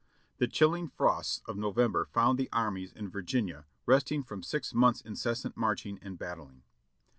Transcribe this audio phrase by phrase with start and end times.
[0.39, 5.55] The chilling frosts of November found the armies in Virginia resting from six months' incessant
[5.55, 6.63] marching and battling.